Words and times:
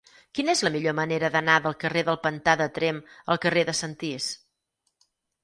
Quina 0.37 0.53
és 0.55 0.61
la 0.67 0.69
millor 0.75 0.95
manera 0.99 1.29
d'anar 1.35 1.57
del 1.65 1.75
carrer 1.83 2.03
del 2.07 2.17
Pantà 2.23 2.57
de 2.63 2.67
Tremp 2.79 3.03
al 3.35 3.41
carrer 3.45 3.67
de 3.71 3.77
Sentís? 3.83 4.33